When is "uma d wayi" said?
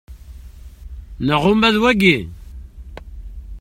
1.51-2.17